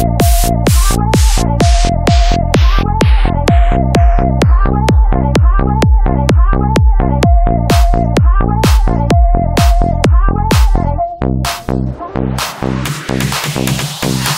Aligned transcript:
you 0.00 0.27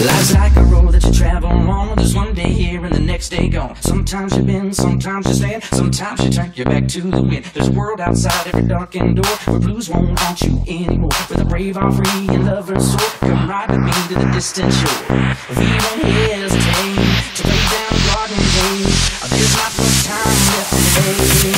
Life's 0.00 0.32
like 0.32 0.54
a 0.54 0.62
road 0.62 0.92
that 0.92 1.02
you 1.02 1.12
travel 1.12 1.50
on. 1.50 1.96
There's 1.96 2.14
one 2.14 2.32
day 2.32 2.52
here 2.52 2.84
and 2.84 2.94
the 2.94 3.00
next 3.00 3.30
day 3.30 3.48
gone. 3.48 3.74
Sometimes 3.82 4.36
you 4.36 4.44
bend, 4.44 4.76
sometimes 4.76 5.26
you 5.26 5.34
stand, 5.34 5.64
sometimes 5.64 6.24
you 6.24 6.30
turn 6.30 6.52
your 6.54 6.66
back 6.66 6.86
to 6.86 7.00
the 7.00 7.20
wind. 7.20 7.44
There's 7.46 7.66
a 7.66 7.72
world 7.72 8.00
outside 8.00 8.46
every 8.46 8.68
darkened 8.68 9.16
door 9.16 9.36
where 9.46 9.58
blues 9.58 9.88
won't 9.88 10.16
haunt 10.16 10.40
you 10.42 10.62
anymore. 10.68 11.10
Where 11.26 11.38
the 11.38 11.44
brave 11.44 11.76
are 11.76 11.90
free 11.90 12.28
and 12.28 12.46
lovers 12.46 12.92
soar. 12.92 13.10
Come 13.28 13.50
ride 13.50 13.70
with 13.70 13.80
me 13.80 13.90
to 13.90 14.14
the 14.14 14.30
distant 14.32 14.72
shore. 14.72 15.02
We 15.58 15.66
won't 15.66 16.02
hesitate 16.30 17.34
to 17.34 17.42
play 17.42 17.64
down 17.74 17.94
garden 18.06 18.38
days. 18.38 19.18
There's 19.30 19.56
not 19.56 19.72
much 19.78 20.04
time 20.06 20.38
left 20.54 21.42
today. 21.42 21.57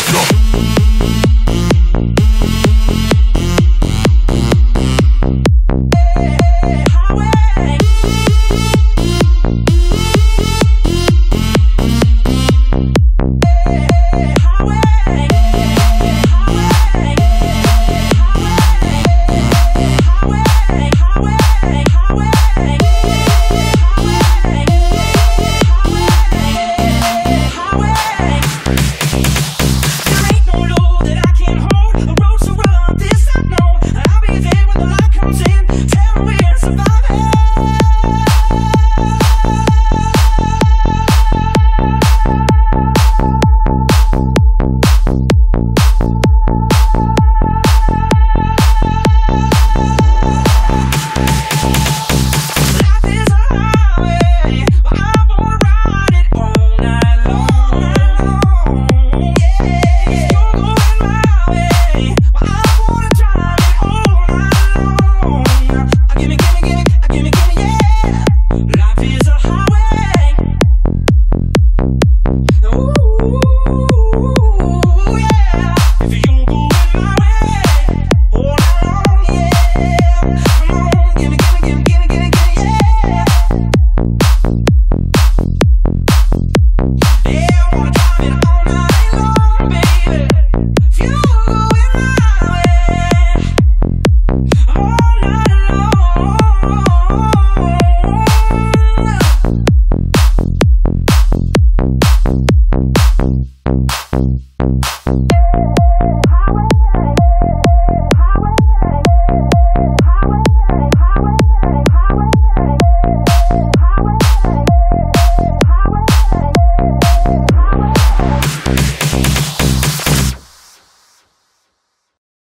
Let's 0.00 0.12
go. 1.92 2.19